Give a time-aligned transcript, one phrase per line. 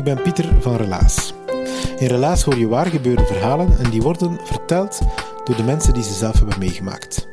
[0.00, 1.34] Ik ben Pieter van Relaas.
[1.98, 5.00] In Relaas hoor je waar gebeurde verhalen en die worden verteld
[5.44, 7.28] door de mensen die ze zelf hebben meegemaakt.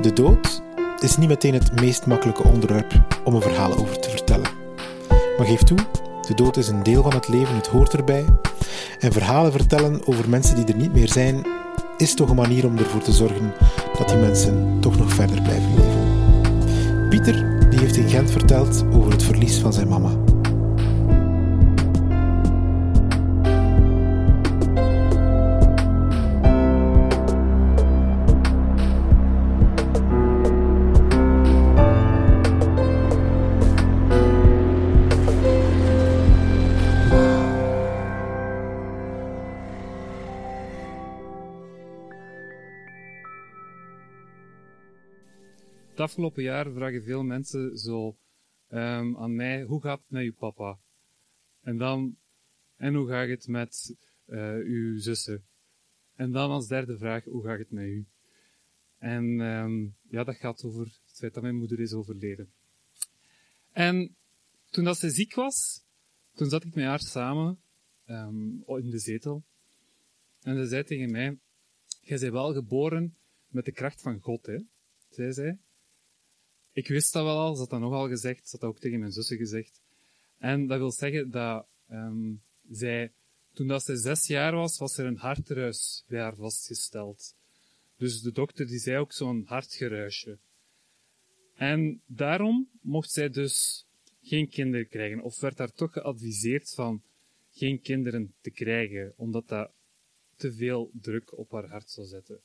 [0.00, 0.62] De dood
[1.00, 2.92] is niet meteen het meest makkelijke onderwerp
[3.24, 4.50] om een verhaal over te vertellen.
[5.08, 5.78] Maar geef toe,
[6.28, 8.24] de dood is een deel van het leven, het hoort erbij.
[8.98, 11.46] En verhalen vertellen over mensen die er niet meer zijn,
[11.96, 13.52] is toch een manier om ervoor te zorgen
[13.98, 17.08] dat die mensen toch nog verder blijven leven.
[17.08, 20.35] Pieter die heeft in Gent verteld over het verlies van zijn mama.
[46.06, 48.16] Afgelopen jaar vragen veel mensen zo
[48.68, 50.78] ehm, aan mij, hoe gaat het met uw papa?
[51.62, 52.16] En dan,
[52.76, 53.96] en hoe gaat het met
[54.26, 55.44] eh, uw zussen?
[56.14, 58.06] En dan als derde vraag, hoe gaat het met u?
[58.98, 62.52] En ehm, ja, dat gaat over het feit dat mijn moeder is overleden.
[63.72, 64.16] En
[64.70, 65.84] toen dat ze ziek was,
[66.34, 67.58] toen zat ik met haar samen
[68.04, 69.44] ehm, in de zetel.
[70.42, 71.38] En ze zei tegen mij,
[72.00, 73.16] jij bent wel geboren
[73.48, 74.58] met de kracht van God, hè?
[75.10, 75.58] zei zij.
[76.76, 78.98] Ik wist dat wel al, ze had dat nogal gezegd, ze had dat ook tegen
[78.98, 79.80] mijn zussen gezegd.
[80.38, 82.34] En dat wil zeggen dat ehm,
[82.70, 83.12] zij,
[83.52, 87.34] toen dat zij zes jaar was, was er een hartruis bij haar vastgesteld.
[87.96, 90.38] Dus de dokter die zei ook zo'n hartgeruisje.
[91.54, 93.86] En daarom mocht zij dus
[94.22, 97.02] geen kinderen krijgen, of werd daar toch geadviseerd van
[97.50, 99.72] geen kinderen te krijgen, omdat dat
[100.36, 102.40] te veel druk op haar hart zou zetten.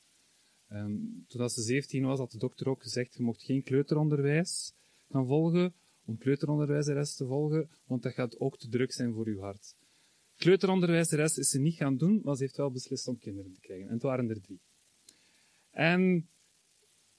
[0.72, 0.96] Ehm,
[1.28, 4.72] toen ze 17 was, had de dokter ook gezegd, je mocht geen kleuteronderwijs
[5.10, 5.74] gaan volgen,
[6.04, 9.74] om kleuteronderwijzeres te volgen, want dat gaat ook te druk zijn voor uw hart.
[10.36, 13.86] Kleuteronderwijzeres is ze niet gaan doen, maar ze heeft wel beslist om kinderen te krijgen.
[13.86, 14.60] En het waren er drie.
[15.70, 16.28] En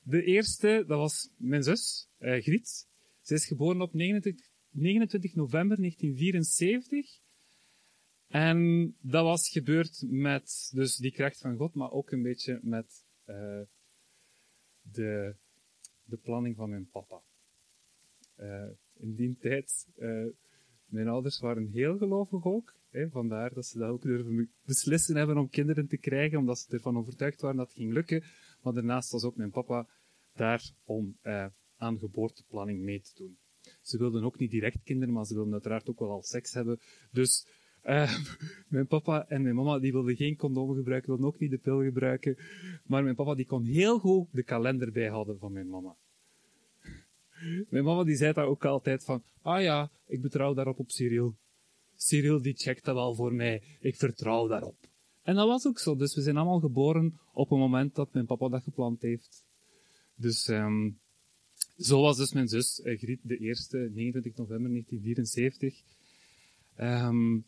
[0.02, 2.88] de eerste, dat was mijn zus, eh, Griet.
[3.22, 7.22] Zij is geboren op 29, 29 november 1974.
[8.28, 13.04] En dat was gebeurd met dus die kracht van God, maar ook een beetje met
[13.26, 13.62] eh,
[14.82, 15.36] de,
[16.04, 17.22] de planning van mijn papa.
[18.36, 20.26] Eh, in die tijd, eh,
[20.86, 22.76] mijn ouders waren heel gelovig ook.
[22.90, 26.74] Hè, vandaar dat ze dat ook durven beslissen hebben om kinderen te krijgen, omdat ze
[26.74, 28.24] ervan overtuigd waren dat het ging lukken.
[28.62, 29.88] Maar daarnaast was ook mijn papa
[30.34, 31.18] daar om
[31.78, 33.38] aan geboorteplanning mee te doen.
[33.82, 36.80] Ze wilden ook niet direct kinderen, maar ze wilden uiteraard ook wel al seks hebben.
[37.12, 37.48] Dus
[37.84, 38.18] eh,
[38.68, 41.84] mijn papa en mijn mama die wilden geen condoom gebruiken, wilden ook niet de pil
[41.84, 42.38] gebruiken.
[42.86, 45.96] Maar mijn papa die kon heel goed de kalender bijhouden van mijn mama.
[47.70, 51.36] Mijn mama die zei daar ook altijd van, ah ja, ik betrouw daarop op Cyril.
[51.96, 54.78] Cyril die checkt dat wel voor mij, ik vertrouw daarop.
[55.22, 58.26] En dat was ook zo, dus we zijn allemaal geboren op een moment dat mijn
[58.26, 59.44] papa dat gepland heeft.
[60.16, 60.90] Dus ehm
[61.78, 65.82] zo was dus mijn zus, eh, Griet, de eerste, 29 november 1974.
[66.76, 67.40] Ehm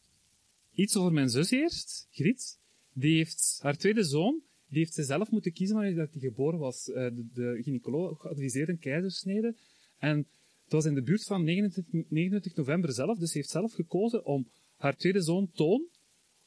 [0.76, 2.60] iets over mijn zus eerst, Griet.
[2.94, 6.60] Die heeft haar tweede zoon, die heeft ze zelf moeten kiezen wanneer dat hij geboren
[6.60, 6.90] was.
[6.90, 9.56] Eh, de, de gynaecoloog adviseerde een keizersnede.
[9.98, 10.18] En
[10.64, 14.26] het was in de buurt van 29, 29 november zelf, dus ze heeft zelf gekozen
[14.26, 15.88] om haar tweede zoon, Toon,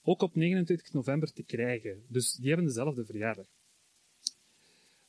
[0.02, 2.04] ook op 29 november te krijgen.
[2.08, 3.46] Dus die hebben dezelfde verjaardag.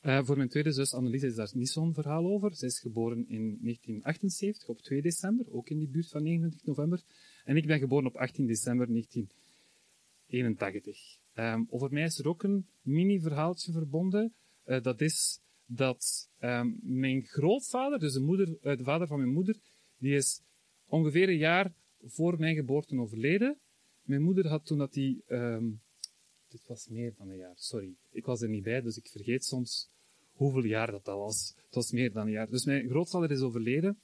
[0.00, 2.54] Eh, voor mijn tweede zus Annelies is daar niet zo'n verhaal over.
[2.54, 7.02] Zij is geboren in 1978, op 2 december, ook in die buurt van 29 november.
[7.44, 11.18] En ik ben geboren op 18 december 1981.
[11.34, 14.34] Ehm, over mij is er ook een mini-verhaaltje verbonden.
[14.64, 19.32] Eh, dat is dat ehm, mijn grootvader, dus de, moeder, eh, de vader van mijn
[19.32, 19.56] moeder,
[19.98, 20.40] die is
[20.86, 21.72] ongeveer een jaar
[22.02, 23.58] voor mijn geboorte overleden.
[24.02, 25.22] Mijn moeder had toen dat die...
[25.26, 25.64] ehm,
[26.48, 27.94] dit was meer dan een jaar, sorry.
[28.10, 29.88] Ik was er niet bij, dus ik vergeet soms
[30.32, 31.54] hoeveel jaar dat, dat was.
[31.56, 32.50] Het was meer dan een jaar.
[32.50, 34.00] Dus mijn grootvader is overleden.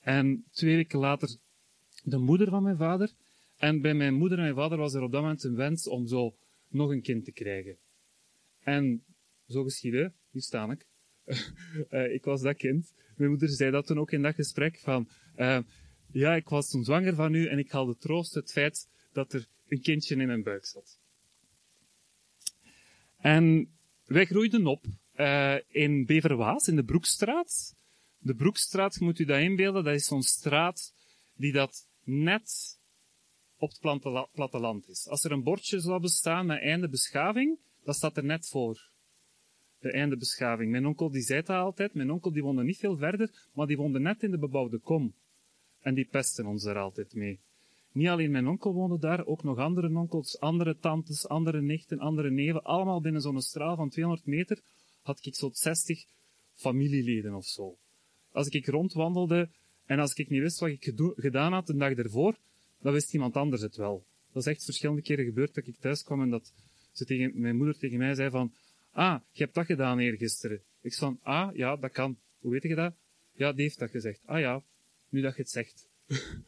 [0.00, 1.38] En twee weken later
[2.02, 3.12] de moeder van mijn vader.
[3.56, 6.06] En bij mijn moeder en mijn vader was er op dat moment een wens om
[6.06, 6.36] zo
[6.68, 7.76] nog een kind te krijgen.
[8.60, 9.04] En
[9.48, 10.86] zo geschiedde, hier sta ik.
[11.88, 12.92] Eh, ik was dat kind.
[13.16, 15.58] Mijn moeder zei dat toen ook in dat gesprek van, eh,
[16.12, 19.46] ja, ik was toen zwanger van u en ik haalde troost het feit dat er
[19.68, 20.98] een kindje in mijn buik zat.
[23.18, 23.72] En
[24.04, 27.74] wij groeiden op eh, in Beverwaas, in de Broekstraat.
[28.18, 30.94] De Broekstraat, moet u dat inbeelden, dat is zo'n straat
[31.34, 32.78] die dat net
[33.58, 35.08] op het plantela- platteland is.
[35.08, 38.90] Als er een bordje zou bestaan met einde beschaving, dat staat er net voor.
[39.78, 40.70] De einde beschaving.
[40.70, 41.94] Mijn onkel die zei dat altijd.
[41.94, 45.14] Mijn onkel die woonde niet veel verder, maar die woonde net in de bebouwde kom.
[45.80, 47.40] En die pesten ons er altijd mee.
[47.92, 52.30] Niet alleen mijn onkel woonde daar, ook nog andere onkels, andere tantes, andere nichten, andere
[52.30, 52.62] neven.
[52.62, 54.60] Allemaal binnen zo'n straal van 200 meter
[55.02, 56.04] had ik zo'n 60
[56.54, 57.76] familieleden of zo.
[58.32, 59.48] Als ik rondwandelde
[59.88, 62.36] en als ik niet wist wat ik gedaan had de dag ervoor,
[62.80, 64.04] dan wist iemand anders het wel.
[64.32, 66.52] Dat is echt verschillende keren gebeurd dat ik thuis kwam en dat
[66.92, 68.52] ze tegen, mijn moeder tegen mij zei van,
[68.90, 70.62] ah, je hebt dat gedaan eergisteren.
[70.80, 72.18] Ik zei van, ah, ja, dat kan.
[72.38, 72.94] Hoe weet je dat?
[73.32, 74.20] Ja, die heeft dat gezegd.
[74.24, 74.62] Ah ja,
[75.08, 75.88] nu dat je het zegt.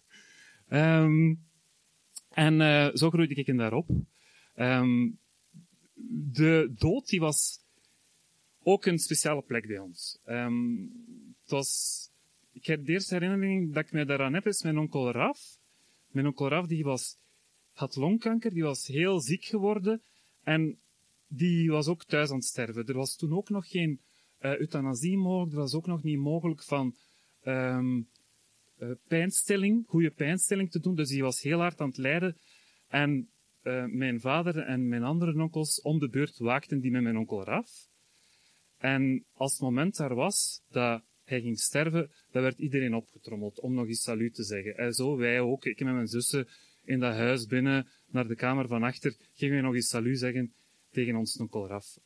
[0.69, 1.35] Ehm,
[2.29, 3.89] en eh, zo groeide ik in daarop.
[4.55, 5.11] Ehm,
[6.33, 7.59] de dood die was
[8.63, 10.19] ook een speciale plek bij ons.
[10.25, 10.83] Ehm,
[11.43, 12.10] het was,
[12.53, 15.59] ik heb de eerste herinnering dat ik mij daaraan heb, is mijn onkel Raf.
[16.07, 17.17] Mijn onkel Raf die was,
[17.73, 20.03] had longkanker, die was heel ziek geworden
[20.43, 20.79] en
[21.27, 22.87] die was ook thuis aan het sterven.
[22.87, 24.01] Er was toen ook nog geen
[24.39, 26.97] eh, euthanasie mogelijk, er was ook nog niet mogelijk van
[27.41, 27.79] eh,
[29.09, 32.37] pijnstilling, goede pijnstilling te doen, dus die was heel hard aan het lijden.
[32.89, 33.31] En
[33.63, 37.45] eh, mijn vader en mijn andere onkels om de beurt waakten die met mijn onkel
[37.45, 37.89] Raf.
[38.77, 43.75] En als het moment daar was dat hij ging sterven, dan werd iedereen opgetrommeld om
[43.75, 44.77] nog eens salut te zeggen.
[44.77, 46.49] En zo wij ook, ik met mijn zussen
[46.85, 50.53] in dat huis binnen naar de kamer van achter, gingen we nog eens salut zeggen
[50.91, 51.99] tegen ons onkel Raf.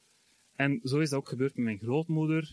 [0.54, 2.52] En zo is dat ook gebeurd met mijn grootmoeder,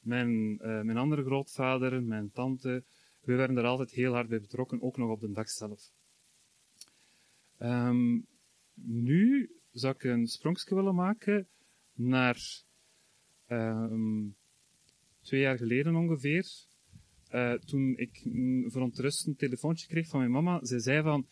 [0.00, 2.84] mijn, eh, mijn andere grootvader, mijn tante.
[3.20, 5.90] We werden er altijd heel hard bij betrokken, ook nog op de dag zelf.
[7.58, 8.20] Ehm,
[8.74, 11.48] nu zou ik een sprongje willen maken
[11.94, 12.62] naar
[13.46, 14.24] ehm,
[15.22, 16.46] twee jaar geleden ongeveer.
[17.32, 20.64] Eh, toen ik een verontrustend telefoontje kreeg van mijn mama.
[20.64, 21.26] Zij zei van,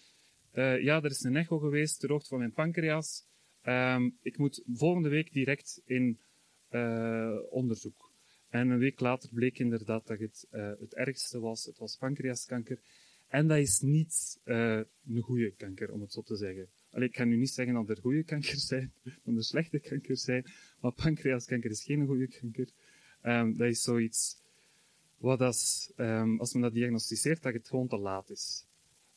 [0.50, 3.24] eh, ja, er is een echo geweest ter hoogte van mijn pancreas.
[3.62, 6.20] Ehm, ik moet volgende week direct in
[6.68, 8.12] eh, onderzoek.
[8.48, 11.64] En een week later bleek inderdaad dat het het ergste was.
[11.64, 12.80] Het was pancreaskanker.
[13.28, 16.68] En dat is niet een goede kanker, om het zo te zeggen.
[16.90, 18.92] Allee, ik ga nu niet zeggen dat er goede kankers zijn,
[19.24, 20.44] dat er slechte kankers zijn,
[20.80, 22.68] maar pancreaskanker is geen goede kanker.
[23.20, 24.36] Ehm, dat is zoiets
[25.16, 28.64] wat als, ehm, als men dat diagnosticeert, dat het gewoon te laat is.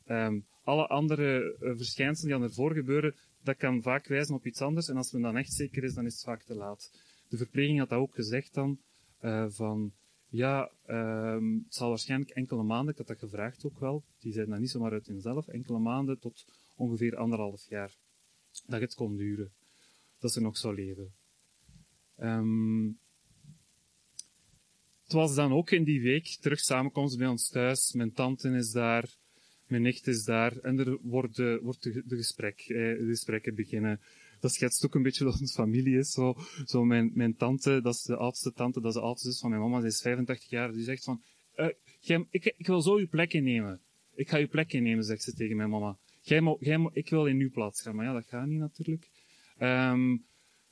[0.05, 4.61] Ehm, alle andere eh, verschijnselen die aan ervoor gebeuren, dat kan vaak wijzen op iets
[4.61, 4.89] anders.
[4.89, 6.91] En als men dan echt zeker is, dan is het vaak te laat.
[7.29, 8.79] De verpleging had dat ook gezegd dan,
[9.19, 9.93] eh, van,
[10.29, 14.61] ja, het zal waarschijnlijk enkele maanden, ik had dat gevraagd ook wel, die zeiden dat
[14.61, 17.95] niet zomaar uit hunzelf, enkele maanden tot ongeveer anderhalf jaar,
[18.67, 19.51] dat het kon duren.
[20.19, 21.13] Dat ze nog zou leven.
[22.15, 22.89] Ehm,
[25.13, 27.93] was dan ook in die week terug samenkomst bij ons thuis.
[27.93, 29.09] Mijn tante is daar,
[29.67, 30.57] mijn nicht is daar.
[30.57, 33.99] En er wordt, de, wordt gesprek, eh, de gesprekken beginnen.
[34.39, 36.11] Dat schetst ook een beetje wat onze familie is.
[36.11, 39.39] Zo, zo mijn, mijn tante, dat is de oudste tante, dat is de oudste zus
[39.39, 40.71] van mijn mama, die is 85 jaar.
[40.71, 41.21] Die zegt van,
[41.99, 43.81] jij, ik, ik wil zo uw plek innemen.
[44.15, 45.97] Ik ga uw plek innemen, zegt ze tegen mijn mama.
[46.21, 47.95] Jij mo, jij mo, ik wil in uw plaats gaan.
[47.95, 49.09] Maar ja, dat gaat niet natuurlijk.
[49.59, 50.25] Um,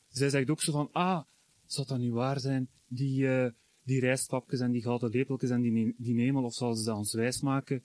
[0.08, 1.22] zij zegt ook zo van, ah,
[1.66, 2.68] zou dat nu waar zijn?
[2.88, 3.46] Die, uh,
[3.82, 7.14] die rijstpapjes en die gouden lepeltjes en die, die nemel, of zouden ze dat ons
[7.14, 7.84] wijs maken?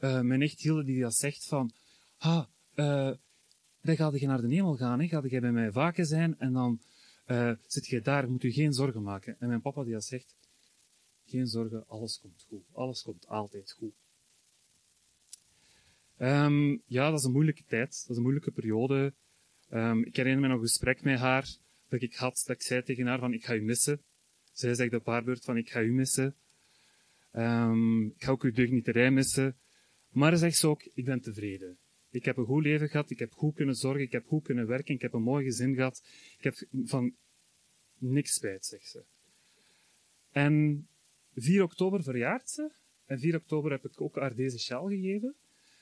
[0.00, 1.72] Uh, mijn nicht Hilde die dat zegt van,
[2.18, 3.12] ah, uh,
[3.80, 5.08] dan ga je naar de hemel gaan, hè?
[5.08, 6.80] ga jij bij mij vaken zijn en dan
[7.26, 9.36] uh, zit je daar, moet u geen zorgen maken.
[9.38, 10.34] En mijn papa die dat zegt,
[11.24, 12.64] geen zorgen, alles komt goed.
[12.72, 13.94] Alles komt altijd goed.
[16.18, 18.00] Um, ja, dat is een moeilijke tijd.
[18.00, 19.14] Dat is een moeilijke periode.
[19.70, 21.56] Um, ik herinner me nog een gesprek met haar
[21.88, 24.02] dat ik had, dat ik zei tegen haar van, ik ga u missen.
[24.54, 26.36] Zij zegt op haar beurt van, ik ga u missen.
[27.32, 29.56] Um, ik ga ook uw deugnieterij missen.
[30.08, 31.78] Maar zegt ze ook, ik ben tevreden.
[32.10, 34.66] Ik heb een goed leven gehad, ik heb goed kunnen zorgen, ik heb goed kunnen
[34.66, 36.02] werken, ik heb een mooi gezin gehad.
[36.38, 37.14] Ik heb van
[37.98, 39.04] niks spijt, zegt ze.
[40.30, 40.86] En
[41.34, 42.72] 4 oktober verjaart ze.
[43.06, 45.34] en 4 oktober heb ik ook haar deze sjaal gegeven.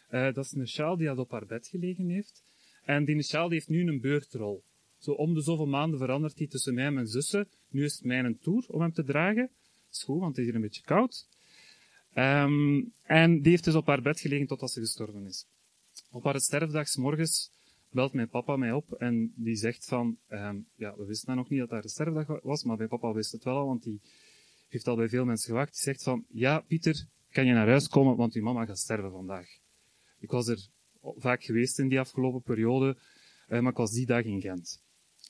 [0.09, 2.43] Eh, dat is een sjaal die had op haar bed gelegen heeft.
[2.83, 4.65] En die sjaal heeft nu een beurtrol.
[5.03, 7.49] Zo om de zoveel maanden verandert hij tussen mij en mijn zussen.
[7.69, 9.51] Nu is het mijn tour om hem te dragen.
[9.91, 11.27] Is goed, want het is hier een beetje koud.
[12.13, 15.47] Ehm, en die heeft dus op haar bed gelegen totdat ze gestorven is.
[16.11, 17.51] Op haar sterfdag 's morgens
[17.91, 21.59] belt mijn papa mij op en die zegt van, ehm, ja, we wisten nog niet
[21.61, 24.01] dat haar sterfdag wa- was, maar mijn papa wist het wel al, want die
[24.69, 25.73] heeft al bij veel mensen gewacht.
[25.73, 29.11] Die zegt van, ja, Pieter, kan je naar huis komen, want uw mama gaat sterven
[29.11, 29.47] vandaag.
[30.19, 30.69] Ik was er
[31.01, 32.97] vaak geweest in die afgelopen periode,
[33.49, 34.82] eh, maar ik was die dag in Gent.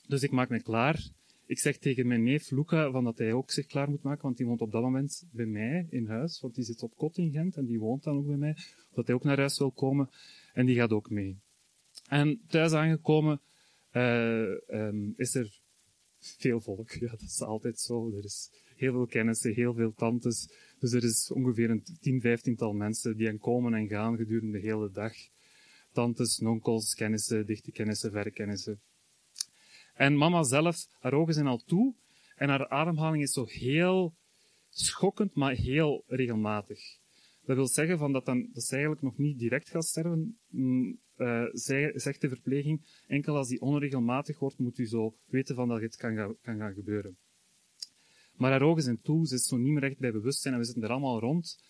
[0.07, 1.09] Dus ik maak me klaar.
[1.45, 4.37] Ik zeg tegen mijn neef Luca van dat hij ook zich klaar moet maken, want
[4.37, 7.31] die woont op dat moment bij mij in huis, want die zit op kot in
[7.31, 8.55] Gent en die woont dan ook bij mij,
[8.93, 10.09] dat hij ook naar huis wil komen
[10.53, 11.39] en die gaat ook mee.
[12.07, 13.41] En thuis aangekomen
[13.89, 15.61] eh, ehm, is er
[16.19, 16.91] veel volk.
[17.01, 18.11] Ja, dat is altijd zo.
[18.17, 20.49] Er is heel veel kennissen, heel veel tantes.
[20.79, 24.67] Dus er is ongeveer een 10, 15 mensen die aan komen en gaan gedurende de
[24.67, 25.13] hele dag.
[25.91, 28.81] Tantes, nonkels, kennissen, dichte kennissen, verre kennissen.
[29.93, 31.93] En mama zelf, haar ogen zijn al toe
[32.35, 34.13] en haar ademhaling is zo heel
[34.69, 36.79] schokkend, maar heel regelmatig.
[37.45, 40.99] Dat wil zeggen van dat, dan, dat ze eigenlijk nog niet direct gaat sterven, mm,
[41.15, 41.43] eh,
[41.93, 42.81] zegt de verpleging.
[43.07, 46.57] Enkel als die onregelmatig wordt, moet u zo weten van dat het kan, gaan- kan
[46.57, 47.17] gaan gebeuren.
[48.33, 50.65] Maar haar ogen zijn toe, ze is zo niet meer echt bij bewustzijn en we
[50.65, 51.63] zitten er allemaal rond.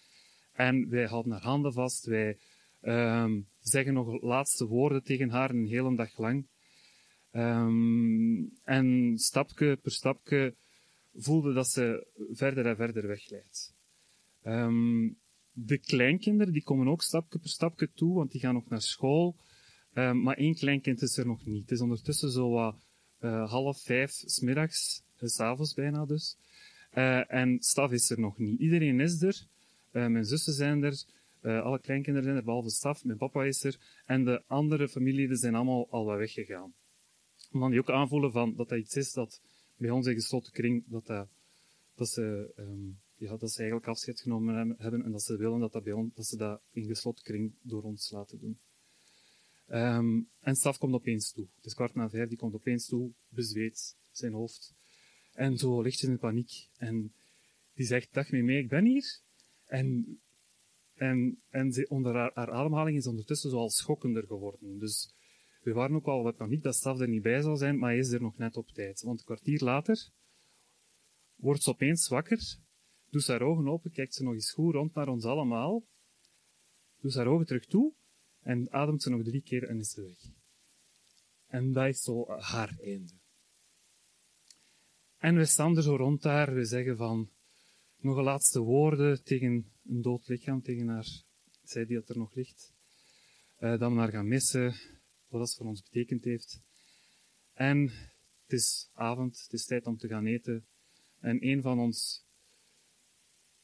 [0.54, 2.38] En wij houden haar handen vast, wij
[2.82, 6.46] ehm, zeggen nog laatste woorden tegen haar een hele dag lang.
[7.34, 10.56] Ehm, en stapje per stapje
[11.16, 13.74] voelde dat ze verder en verder wegleidt.
[14.42, 15.10] Ehm,
[15.52, 19.36] de kleinkinderen die komen ook stapje per stapje toe, want die gaan nog naar school.
[19.94, 21.62] Ehm, maar één kleinkind is er nog niet.
[21.62, 22.76] Het is ondertussen zo wat
[23.20, 26.38] eh, half vijf smiddags, uh, s'avonds bijna dus.
[26.94, 28.60] Eh, en Staf is er nog niet.
[28.60, 29.48] Iedereen is er.
[29.92, 31.04] Eh, mijn zussen zijn er.
[31.42, 33.04] Eh, alle kleinkinderen zijn er, behalve Staf.
[33.04, 33.78] Mijn papa is er.
[34.06, 36.74] En de andere familieleden zijn allemaal al wat weggegaan.
[37.54, 39.42] Omdat die ook aanvoelen van, dat dat iets is dat
[39.78, 41.28] bij ons in gesloten kring, dat, dat,
[41.96, 45.72] dat, ze, ehm, ja, dat ze eigenlijk afscheid genomen hebben- en dat ze willen dat,
[45.72, 48.60] dat, bij ons, dat ze dat in gesloten kring door ons laten doen.
[49.68, 51.48] Ehm, en Staf komt opeens toe.
[51.56, 54.74] Het is kwart na vijf, die komt opeens toe, bezweet zijn hoofd.
[55.34, 56.68] En zo lichtjes in paniek.
[56.78, 57.14] En
[57.74, 59.20] die zegt, dag mee, ik ben hier.
[59.66, 60.20] En,
[60.96, 64.80] en, en ze, onder haar, haar ademhaling is ondertussen zo al schokkender geworden.
[64.80, 65.14] Dus
[65.64, 68.00] we waren ook al wat paniek dat Staf er niet bij zou zijn, maar hij
[68.00, 69.02] is er nog net op tijd.
[69.02, 70.10] Want een kwartier later
[71.36, 72.58] wordt ze opeens wakker,
[73.10, 75.84] doet ze haar ogen open, kijkt ze nog eens goed rond naar ons allemaal,
[77.00, 77.94] doet haar ogen terug toe
[78.40, 80.32] en ademt ze nog drie keer en is ze weg.
[81.48, 83.14] En dat is zo haar einde.
[85.18, 87.30] En we staan er zo rond daar, we zeggen van
[87.98, 91.08] nog een laatste woorden tegen een dood lichaam, tegen haar,
[91.64, 92.74] zij die dat er nog ligt.
[93.58, 94.76] Eh, dat we haar gaan missen,
[95.34, 96.62] wat dat voor ons betekend heeft.
[97.54, 97.92] En
[98.42, 100.66] het is avond, het is tijd om te gaan eten.
[101.20, 102.26] En een van ons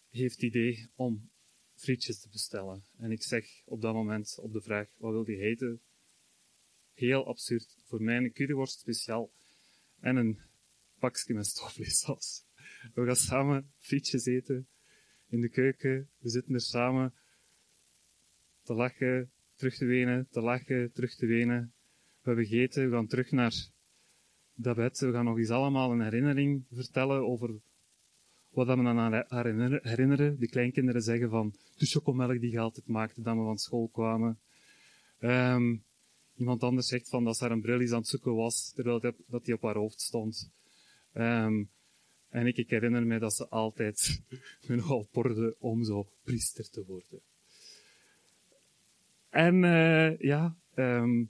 [0.09, 1.29] heeft het idee om
[1.73, 2.83] frietjes te bestellen.
[2.97, 5.81] En ik zeg op dat moment op de vraag, wat wil die eten?
[6.93, 7.77] Heel absurd.
[7.83, 9.31] Voor mij een curryworst speciaal
[9.99, 10.39] en een
[10.99, 12.43] pakje met stoofvleessaus.
[12.93, 14.67] We gaan samen frietjes eten
[15.27, 16.09] in de keuken.
[16.17, 17.13] We zitten er samen
[18.63, 21.73] te lachen, terug te wenen, te lachen, terug te wenen.
[22.21, 23.55] We hebben gegeten, we gaan terug naar
[24.53, 24.99] dat bed.
[24.99, 27.49] We gaan nog eens allemaal een herinnering vertellen over
[28.49, 30.39] wat we aan haar herinner- herinneren.
[30.39, 34.39] De kleinkinderen zeggen van de chocomelk die je altijd maakte dat we van school kwamen.
[35.19, 35.75] Ehm,
[36.35, 38.99] iemand anders zegt van dat ze haar een bril eens aan het zoeken was, terwijl
[38.99, 40.51] dat- dat die op haar hoofd stond.
[41.13, 41.63] Ehm,
[42.29, 44.21] en ik, ik herinner me dat ze altijd
[44.67, 47.21] me nogal porde om zo priester te worden.
[49.29, 51.23] En eh, ja, ehm,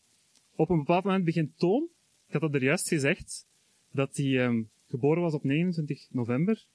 [0.56, 1.90] op een bepaald moment begint Toon,
[2.28, 3.48] ik had dat er juist gezegd,
[3.92, 6.66] dat hij ehm, geboren was op 29 november.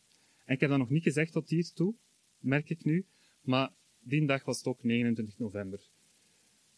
[0.45, 1.95] En ik heb dat nog niet gezegd tot hiertoe,
[2.39, 3.07] merk ik nu.
[3.41, 5.81] Maar die dag was het ook 29 november.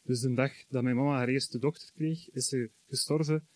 [0.03, 3.47] Dus de dag dat mijn mama haar eerste dochter kreeg, is ze gestorven.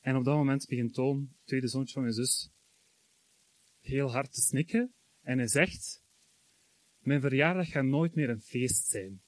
[0.00, 2.50] En op dat moment begint Toon, tweede zoontje van mijn zus,
[3.80, 4.92] heel hard te snikken.
[5.22, 6.02] En hij zegt,
[6.98, 9.20] mijn verjaardag gaat nooit meer een feest zijn.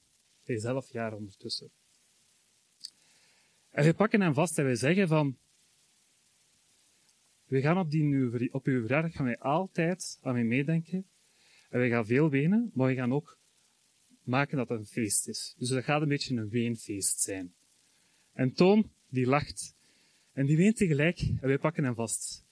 [0.45, 1.71] Hij jaar ondertussen.
[3.69, 5.37] En we pakken hem vast en wij zeggen van,
[7.45, 11.05] we gaan op, die, op uw verjaardag gaan wij altijd aan mij meedenken.
[11.69, 13.37] En wij gaan veel wenen, maar we gaan ook
[14.23, 15.55] maken dat het een feest is.
[15.57, 17.53] Dus dat gaat een beetje een weenfeest zijn.
[18.33, 19.75] En Toon, die lacht.
[20.33, 22.43] En die weent tegelijk en wij pakken hem vast.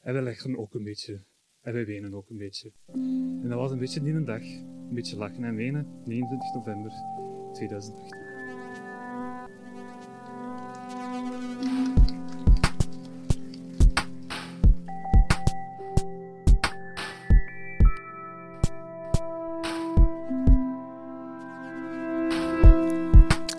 [0.00, 1.22] En wij leggen ook een beetje.
[1.60, 2.72] En wij wenen ook een beetje.
[2.86, 4.42] En dat was een beetje die een dag.
[4.42, 7.21] Een beetje lachen en wenen, 29 november
[7.52, 8.20] 2018.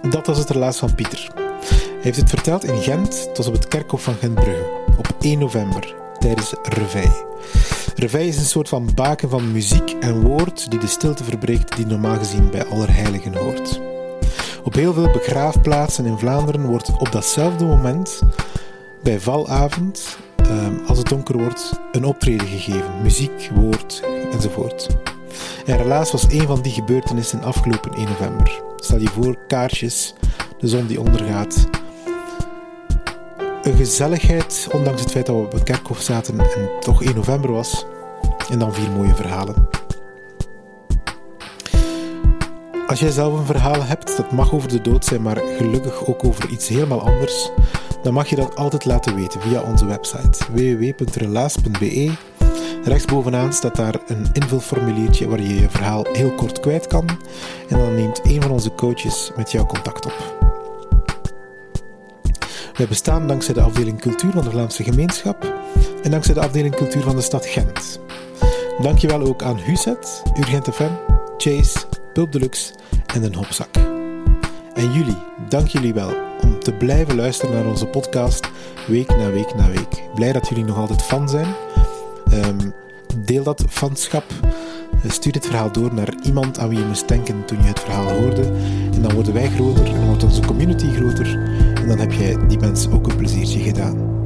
[0.10, 1.32] Dat was het relaas van Pieter.
[1.36, 5.96] Hij heeft het verteld in Gent, tot op het kerkhof van Gentbrugge, op 1 november,
[6.20, 7.26] tijdens Reveille.
[7.96, 11.86] Reveille is een soort van baken van muziek en woord die de stilte verbreekt die
[11.86, 13.82] normaal gezien bij Allerheiligen hoort.
[14.64, 18.22] Op heel veel begraafplaatsen in Vlaanderen wordt op datzelfde moment,
[19.04, 23.02] bij valavond, ehm, als het donker wordt, een optreden gegeven.
[23.02, 24.88] Muziek, woord enzovoort.
[25.66, 28.62] En helaas was een van die gebeurtenissen afgelopen 1 november.
[28.78, 30.14] Stel je voor, kaarsjes,
[30.60, 31.73] de zon die ondergaat.
[33.64, 37.52] Een gezelligheid, ondanks het feit dat we op het kerkhof zaten en toch 1 november
[37.52, 37.86] was.
[38.50, 39.68] En dan vier mooie verhalen.
[42.88, 46.24] Als jij zelf een verhaal hebt, dat mag over de dood zijn, maar gelukkig ook
[46.24, 47.52] over iets helemaal anders,
[48.02, 52.12] dan mag je dat altijd laten weten via onze website www.relaas.be.
[52.84, 57.10] Rechtsbovenaan staat daar een invulformuliertje waar je je verhaal heel kort kwijt kan
[57.70, 60.43] en dan neemt een van onze coaches met jou contact op.
[62.74, 65.54] Wij bestaan dankzij de afdeling cultuur van de Vlaamse gemeenschap
[66.04, 68.00] en dankzij de afdeling cultuur van de stad Gent.
[68.82, 70.92] Dankjewel ook aan Huset, Urgent FM,
[71.38, 71.80] Chase,
[72.14, 72.74] Pulp Deluxe
[73.14, 73.76] en Den Hopzak.
[74.74, 75.18] En jullie,
[75.50, 78.50] dank jullie wel om te blijven luisteren naar onze podcast
[78.88, 80.10] week na week na week.
[80.16, 81.56] Blij dat jullie nog altijd fan zijn.
[82.32, 82.70] Ehm,
[83.18, 84.26] deel dat fanschap.
[85.08, 88.10] Stuur dit verhaal door naar iemand aan wie je moest denken toen je het verhaal
[88.10, 88.42] hoorde.
[88.94, 91.40] En dan worden wij groter en wordt onze community groter.
[91.88, 94.23] Dan heb jij die mensen ook een pleziertje gedaan.